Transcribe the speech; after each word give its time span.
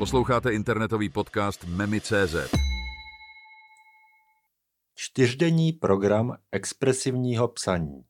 Posloucháte 0.00 0.52
internetový 0.52 1.08
podcast 1.08 1.64
Memi.cz. 1.64 2.34
Čtyřdenní 4.94 5.72
program 5.72 6.36
expresivního 6.52 7.48
psaní. 7.48 8.04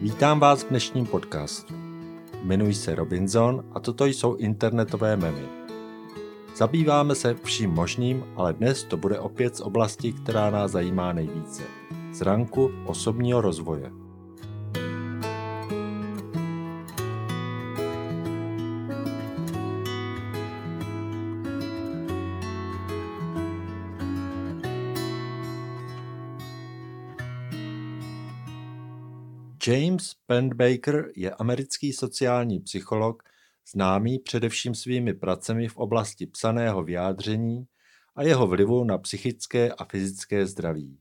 Vítám 0.00 0.40
vás 0.40 0.64
v 0.64 0.68
dnešním 0.68 1.06
podcastu. 1.06 1.74
Jmenuji 2.42 2.74
se 2.74 2.94
Robinson 2.94 3.70
a 3.72 3.80
toto 3.80 4.04
jsou 4.04 4.34
internetové 4.36 5.16
memy. 5.16 5.61
Zabýváme 6.56 7.14
se 7.14 7.34
vším 7.34 7.70
možným, 7.70 8.24
ale 8.36 8.52
dnes 8.52 8.84
to 8.84 8.96
bude 8.96 9.18
opět 9.18 9.56
z 9.56 9.60
oblasti, 9.60 10.12
která 10.12 10.50
nás 10.50 10.70
zajímá 10.70 11.12
nejvíce. 11.12 11.62
Z 12.12 12.20
ranku 12.20 12.70
osobního 12.86 13.40
rozvoje. 13.40 13.90
James 29.66 30.14
Penbaker 30.26 31.10
je 31.16 31.30
americký 31.30 31.92
sociální 31.92 32.60
psycholog, 32.60 33.22
známý 33.72 34.18
především 34.18 34.74
svými 34.74 35.14
pracemi 35.14 35.68
v 35.68 35.76
oblasti 35.76 36.26
psaného 36.26 36.82
vyjádření 36.82 37.66
a 38.16 38.22
jeho 38.22 38.46
vlivu 38.46 38.84
na 38.84 38.98
psychické 38.98 39.72
a 39.72 39.84
fyzické 39.84 40.46
zdraví. 40.46 40.98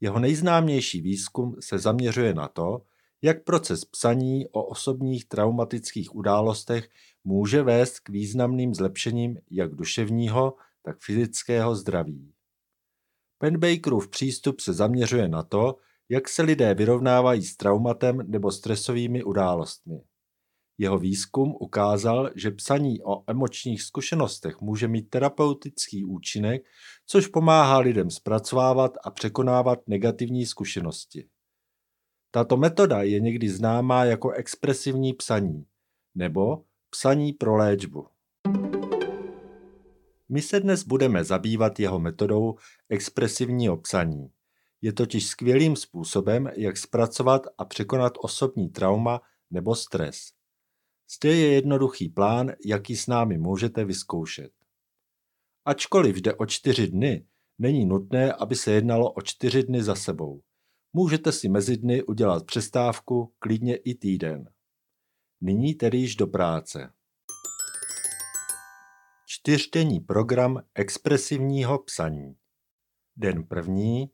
Jeho 0.00 0.18
nejznámější 0.18 1.00
výzkum 1.00 1.56
se 1.60 1.78
zaměřuje 1.78 2.34
na 2.34 2.48
to, 2.48 2.82
jak 3.22 3.44
proces 3.44 3.84
psaní 3.84 4.48
o 4.48 4.64
osobních 4.64 5.28
traumatických 5.28 6.14
událostech 6.14 6.88
může 7.24 7.62
vést 7.62 8.00
k 8.00 8.08
významným 8.08 8.74
zlepšením 8.74 9.38
jak 9.50 9.74
duševního, 9.74 10.54
tak 10.82 11.00
fyzického 11.00 11.74
zdraví. 11.76 12.32
Penbakerův 13.38 14.08
přístup 14.08 14.60
se 14.60 14.72
zaměřuje 14.72 15.28
na 15.28 15.42
to, 15.42 15.76
jak 16.08 16.28
se 16.28 16.42
lidé 16.42 16.74
vyrovnávají 16.74 17.42
s 17.42 17.56
traumatem 17.56 18.30
nebo 18.30 18.52
stresovými 18.52 19.24
událostmi. 19.24 20.02
Jeho 20.78 20.98
výzkum 20.98 21.54
ukázal, 21.60 22.30
že 22.34 22.50
psaní 22.50 23.02
o 23.02 23.30
emočních 23.30 23.82
zkušenostech 23.82 24.60
může 24.60 24.88
mít 24.88 25.10
terapeutický 25.10 26.04
účinek, 26.04 26.62
což 27.06 27.26
pomáhá 27.26 27.78
lidem 27.78 28.10
zpracovávat 28.10 28.92
a 29.04 29.10
překonávat 29.10 29.78
negativní 29.86 30.46
zkušenosti. 30.46 31.28
Tato 32.30 32.56
metoda 32.56 33.02
je 33.02 33.20
někdy 33.20 33.48
známá 33.48 34.04
jako 34.04 34.30
expresivní 34.30 35.12
psaní 35.12 35.66
nebo 36.14 36.64
psaní 36.90 37.32
pro 37.32 37.56
léčbu. 37.56 38.06
My 40.28 40.42
se 40.42 40.60
dnes 40.60 40.84
budeme 40.84 41.24
zabývat 41.24 41.80
jeho 41.80 42.00
metodou 42.00 42.54
expresivního 42.88 43.76
psaní. 43.76 44.30
Je 44.82 44.92
totiž 44.92 45.26
skvělým 45.26 45.76
způsobem, 45.76 46.50
jak 46.56 46.76
zpracovat 46.76 47.42
a 47.58 47.64
překonat 47.64 48.12
osobní 48.18 48.68
trauma 48.68 49.20
nebo 49.50 49.74
stres. 49.74 50.32
Zde 51.16 51.34
je 51.36 51.52
jednoduchý 51.52 52.08
plán, 52.08 52.52
jaký 52.66 52.96
s 52.96 53.06
námi 53.06 53.38
můžete 53.38 53.84
vyzkoušet. 53.84 54.52
Ačkoliv 55.64 56.16
jde 56.16 56.34
o 56.34 56.46
čtyři 56.46 56.88
dny, 56.88 57.26
není 57.58 57.86
nutné, 57.86 58.32
aby 58.32 58.54
se 58.54 58.72
jednalo 58.72 59.12
o 59.12 59.22
čtyři 59.22 59.62
dny 59.62 59.82
za 59.82 59.94
sebou. 59.94 60.42
Můžete 60.92 61.32
si 61.32 61.48
mezi 61.48 61.76
dny 61.76 62.02
udělat 62.02 62.46
přestávku, 62.46 63.34
klidně 63.38 63.76
i 63.76 63.94
týden. 63.94 64.50
Nyní 65.40 65.74
tedy 65.74 65.98
již 65.98 66.16
do 66.16 66.26
práce. 66.26 66.92
Čtyřdenní 69.26 70.00
program 70.00 70.62
expresivního 70.74 71.78
psaní. 71.78 72.36
Den 73.16 73.44
první. 73.44 74.10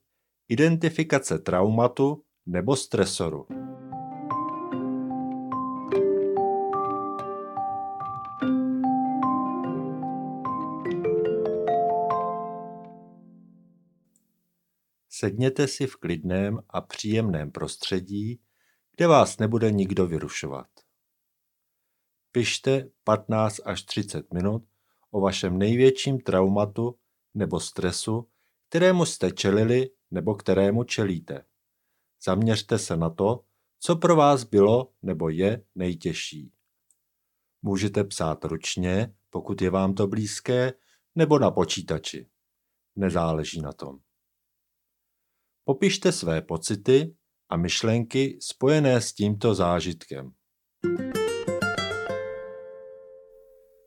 Identifikace 0.49 1.39
traumatu 1.39 2.25
nebo 2.47 2.77
stresoru. 2.77 3.47
Sedněte 15.19 15.69
si 15.69 15.87
v 15.87 15.97
klidném 15.97 16.59
a 16.69 16.81
příjemném 16.81 17.51
prostředí, 17.51 18.41
kde 18.97 19.07
vás 19.07 19.39
nebude 19.39 19.71
nikdo 19.71 20.07
vyrušovat. 20.07 20.67
Pište 22.33 22.91
15 23.05 23.61
až 23.65 23.83
30 23.83 24.33
minut 24.35 24.69
o 25.11 25.21
vašem 25.21 25.59
největším 25.59 26.21
traumatu 26.21 26.99
nebo 27.35 27.61
stresu, 27.61 28.29
kterému 28.69 29.05
jste 29.07 29.31
čelili 29.31 29.91
nebo 30.11 30.35
kterému 30.35 30.85
čelíte. 30.85 31.45
Zaměřte 32.25 32.79
se 32.79 32.97
na 32.97 33.11
to, 33.11 33.45
co 33.81 33.97
pro 33.97 34.17
vás 34.17 34.45
bylo 34.45 34.93
nebo 35.03 35.29
je 35.29 35.65
nejtěžší. 35.75 36.53
Můžete 37.63 38.05
psát 38.05 38.45
ručně, 38.45 39.15
pokud 39.31 39.63
je 39.63 39.71
vám 39.71 39.95
to 39.95 40.07
blízké, 40.07 40.73
nebo 41.15 41.39
na 41.39 41.51
počítači. 41.51 42.31
Nezáleží 42.97 43.61
na 43.61 43.73
tom. 43.73 44.08
Popište 45.69 46.13
své 46.13 46.41
pocity 46.43 47.15
a 47.49 47.57
myšlenky 47.57 48.39
spojené 48.41 49.01
s 49.01 49.13
tímto 49.13 49.55
zážitkem. 49.55 50.33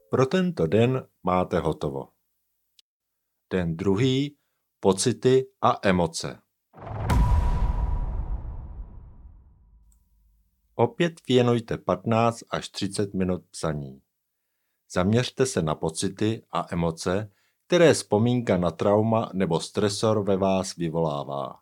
Pro 0.09 0.25
tento 0.25 0.67
den 0.67 1.07
máte 1.23 1.59
hotovo. 1.59 2.07
Den 3.49 3.77
druhý 3.77 4.37
pocity 4.79 5.45
a 5.61 5.79
emoce. 5.87 6.39
Opět 10.75 11.13
věnujte 11.27 11.77
15 11.77 12.39
až 12.49 12.69
30 12.69 13.13
minut 13.13 13.41
psaní. 13.51 14.01
Zaměřte 14.93 15.45
se 15.45 15.61
na 15.61 15.75
pocity 15.75 16.45
a 16.51 16.65
emoce, 16.73 17.31
které 17.67 17.93
vzpomínka 17.93 18.57
na 18.57 18.71
trauma 18.71 19.31
nebo 19.33 19.59
stresor 19.59 20.23
ve 20.23 20.37
vás 20.37 20.75
vyvolává. 20.75 21.61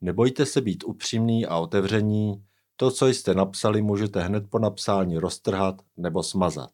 Nebojte 0.00 0.46
se 0.46 0.60
být 0.60 0.84
upřímný 0.84 1.46
a 1.46 1.58
otevření, 1.58 2.46
to, 2.76 2.90
co 2.90 3.06
jste 3.06 3.34
napsali, 3.34 3.82
můžete 3.82 4.20
hned 4.20 4.50
po 4.50 4.58
napsání 4.58 5.18
roztrhat 5.18 5.82
nebo 5.96 6.22
smazat. 6.22 6.70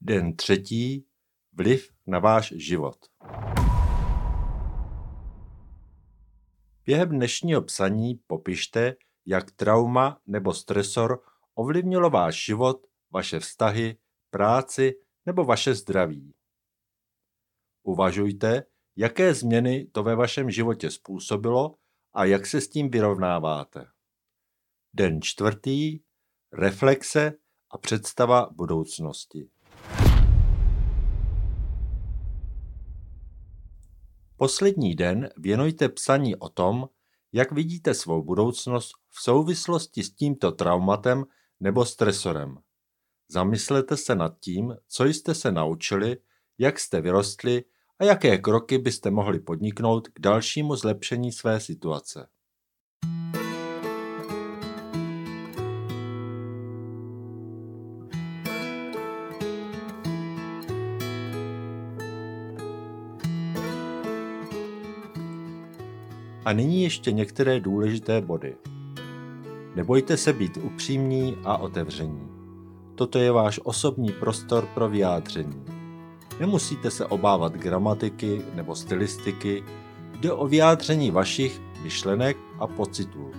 Den 0.00 0.36
třetí. 0.36 1.04
Vliv 1.52 1.92
na 2.06 2.18
váš 2.18 2.52
život. 2.56 2.96
Během 6.84 7.08
dnešního 7.08 7.62
psaní 7.62 8.14
popište, 8.26 8.96
jak 9.26 9.50
trauma 9.50 10.20
nebo 10.26 10.54
stresor 10.54 11.22
ovlivnilo 11.54 12.10
váš 12.10 12.44
život, 12.44 12.86
vaše 13.10 13.40
vztahy, 13.40 13.96
práci 14.30 14.94
nebo 15.26 15.44
vaše 15.44 15.74
zdraví. 15.74 16.34
Uvažujte, 17.82 18.64
Jaké 19.00 19.34
změny 19.34 19.84
to 19.92 20.02
ve 20.02 20.16
vašem 20.16 20.50
životě 20.50 20.90
způsobilo 20.90 21.74
a 22.12 22.24
jak 22.24 22.46
se 22.46 22.60
s 22.60 22.68
tím 22.68 22.90
vyrovnáváte? 22.90 23.86
Den 24.94 25.22
čtvrtý. 25.22 26.00
Reflexe 26.52 27.32
a 27.70 27.78
představa 27.78 28.48
budoucnosti. 28.52 29.50
Poslední 34.36 34.94
den 34.94 35.28
věnujte 35.36 35.88
psaní 35.88 36.36
o 36.36 36.48
tom, 36.48 36.88
jak 37.32 37.52
vidíte 37.52 37.94
svou 37.94 38.22
budoucnost 38.22 38.92
v 39.10 39.22
souvislosti 39.22 40.02
s 40.02 40.14
tímto 40.14 40.52
traumatem 40.52 41.24
nebo 41.60 41.84
stresorem. 41.84 42.58
Zamyslete 43.28 43.96
se 43.96 44.14
nad 44.14 44.38
tím, 44.40 44.76
co 44.88 45.04
jste 45.04 45.34
se 45.34 45.52
naučili, 45.52 46.16
jak 46.58 46.78
jste 46.78 47.00
vyrostli 47.00 47.64
a 47.98 48.04
jaké 48.04 48.38
kroky 48.38 48.78
byste 48.78 49.10
mohli 49.10 49.40
podniknout 49.40 50.08
k 50.08 50.20
dalšímu 50.20 50.76
zlepšení 50.76 51.32
své 51.32 51.60
situace. 51.60 52.26
A 66.44 66.52
nyní 66.52 66.82
ještě 66.82 67.12
některé 67.12 67.60
důležité 67.60 68.20
body. 68.20 68.56
Nebojte 69.74 70.16
se 70.16 70.32
být 70.32 70.56
upřímní 70.56 71.36
a 71.44 71.56
otevření. 71.56 72.28
Toto 72.94 73.18
je 73.18 73.32
váš 73.32 73.60
osobní 73.64 74.12
prostor 74.12 74.66
pro 74.74 74.88
vyjádření. 74.88 75.77
Nemusíte 76.40 76.90
se 76.90 77.06
obávat 77.06 77.52
gramatiky 77.52 78.42
nebo 78.54 78.74
stylistiky, 78.74 79.64
Jde 80.20 80.32
o 80.32 80.46
vyjádření 80.46 81.10
vašich 81.10 81.60
myšlenek 81.82 82.36
a 82.58 82.66
pocitů. 82.66 83.30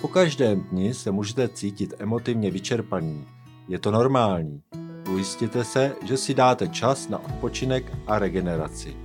Po 0.00 0.08
každém 0.08 0.60
dni 0.60 0.94
se 0.94 1.10
můžete 1.10 1.48
cítit 1.48 1.94
emotivně 1.98 2.50
vyčerpaní. 2.50 3.26
Je 3.68 3.78
to 3.78 3.90
normální. 3.90 4.62
Ujistěte 5.10 5.64
se, 5.64 5.92
že 6.06 6.16
si 6.16 6.34
dáte 6.34 6.68
čas 6.68 7.08
na 7.08 7.18
odpočinek 7.18 7.92
a 8.06 8.18
regeneraci. 8.18 8.96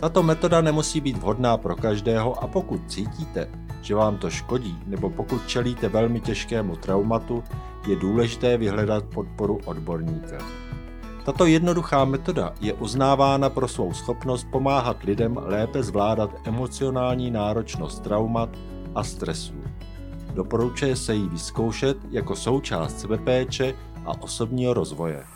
Tato 0.00 0.22
metoda 0.22 0.60
nemusí 0.60 1.00
být 1.00 1.16
vhodná 1.16 1.56
pro 1.56 1.76
každého 1.76 2.44
a 2.44 2.46
pokud 2.46 2.80
cítíte, 2.90 3.50
že 3.82 3.94
vám 3.94 4.18
to 4.18 4.30
škodí, 4.30 4.78
nebo 4.86 5.10
pokud 5.10 5.46
čelíte 5.48 5.88
velmi 5.88 6.20
těžkému 6.20 6.76
traumatu, 6.76 7.44
je 7.88 7.96
důležité 7.96 8.56
vyhledat 8.56 9.04
podporu 9.04 9.60
odborníka. 9.64 10.38
Tato 11.26 11.46
jednoduchá 11.46 12.04
metoda 12.04 12.54
je 12.60 12.72
uznávána 12.72 13.50
pro 13.50 13.68
svou 13.68 13.92
schopnost 13.92 14.46
pomáhat 14.50 15.02
lidem 15.02 15.38
lépe 15.42 15.82
zvládat 15.82 16.30
emocionální 16.44 17.30
náročnost 17.30 18.02
traumat 18.02 18.48
a 18.94 19.04
stresů. 19.04 19.54
Doporučuje 20.34 20.96
se 20.96 21.14
jí 21.14 21.28
vyzkoušet 21.28 21.96
jako 22.10 22.36
součást 22.36 23.00
sebepéče 23.00 23.74
a 24.04 24.22
osobního 24.22 24.74
rozvoje. 24.74 25.35